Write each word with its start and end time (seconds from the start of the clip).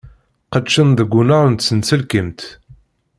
Qedcen 0.51 0.89
deg 0.99 1.11
unnar 1.19 1.45
n 1.49 1.53
tsenselkimt. 1.55 2.41